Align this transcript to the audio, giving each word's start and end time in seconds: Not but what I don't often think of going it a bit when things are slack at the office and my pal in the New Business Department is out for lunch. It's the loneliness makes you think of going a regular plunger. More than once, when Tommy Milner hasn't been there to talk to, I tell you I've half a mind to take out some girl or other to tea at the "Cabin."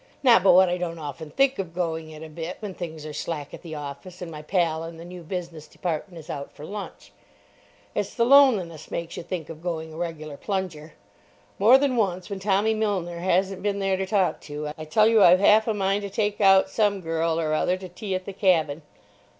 Not 0.23 0.41
but 0.41 0.53
what 0.55 0.67
I 0.67 0.79
don't 0.79 0.97
often 0.97 1.29
think 1.29 1.59
of 1.59 1.75
going 1.75 2.09
it 2.09 2.23
a 2.23 2.27
bit 2.29 2.57
when 2.59 2.73
things 2.73 3.05
are 3.05 3.13
slack 3.13 3.53
at 3.53 3.61
the 3.61 3.75
office 3.75 4.19
and 4.19 4.31
my 4.31 4.41
pal 4.41 4.83
in 4.83 4.97
the 4.97 5.05
New 5.05 5.21
Business 5.21 5.67
Department 5.67 6.17
is 6.17 6.27
out 6.27 6.51
for 6.51 6.65
lunch. 6.65 7.11
It's 7.93 8.15
the 8.15 8.25
loneliness 8.25 8.89
makes 8.89 9.15
you 9.15 9.21
think 9.21 9.47
of 9.47 9.61
going 9.61 9.93
a 9.93 9.97
regular 9.97 10.37
plunger. 10.37 10.93
More 11.59 11.77
than 11.77 11.97
once, 11.97 12.31
when 12.31 12.39
Tommy 12.39 12.73
Milner 12.73 13.19
hasn't 13.19 13.61
been 13.61 13.77
there 13.77 13.95
to 13.95 14.07
talk 14.07 14.41
to, 14.41 14.71
I 14.75 14.85
tell 14.85 15.05
you 15.07 15.21
I've 15.23 15.39
half 15.39 15.67
a 15.67 15.73
mind 15.75 16.01
to 16.01 16.09
take 16.09 16.41
out 16.41 16.67
some 16.67 17.01
girl 17.01 17.39
or 17.39 17.53
other 17.53 17.77
to 17.77 17.87
tea 17.87 18.15
at 18.15 18.25
the 18.25 18.33
"Cabin." 18.33 18.81